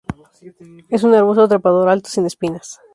Es 0.89 1.03
un 1.03 1.13
arbusto 1.13 1.47
trepador 1.47 1.87
alto, 1.87 2.09
sin 2.09 2.25
espinas. 2.25 2.79